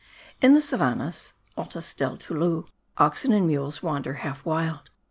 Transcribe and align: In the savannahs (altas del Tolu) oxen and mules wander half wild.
In 0.41 0.55
the 0.55 0.61
savannahs 0.61 1.33
(altas 1.55 1.93
del 1.95 2.17
Tolu) 2.17 2.65
oxen 2.97 3.31
and 3.33 3.45
mules 3.45 3.83
wander 3.83 4.13
half 4.15 4.43
wild. 4.43 4.89